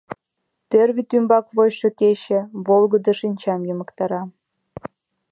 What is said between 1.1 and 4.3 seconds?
ӱмбак вочшо кече волгыдо шинчам йымыктара.